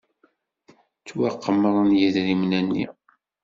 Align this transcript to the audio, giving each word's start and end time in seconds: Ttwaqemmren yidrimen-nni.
Ttwaqemmren 0.99 1.89
yidrimen-nni. 1.99 2.85